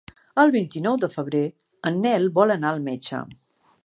[0.43, 1.41] El vint-i-nou de febrer
[1.91, 3.21] en Nel vol anar al metge.